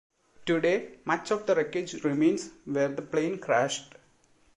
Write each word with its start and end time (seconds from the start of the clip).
Today 0.47 0.95
much 1.05 1.29
of 1.29 1.45
the 1.45 1.53
wreckage 1.53 2.03
remains 2.03 2.49
where 2.65 2.87
the 2.87 3.03
plane 3.03 3.37
crashed. 3.37 3.93